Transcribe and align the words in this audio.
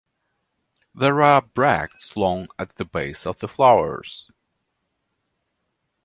There 0.95 1.21
are 1.21 1.43
bracts 1.43 2.17
long 2.17 2.47
at 2.57 2.77
the 2.77 2.85
base 2.85 3.27
of 3.27 3.37
the 3.37 3.47
flowers. 3.47 4.31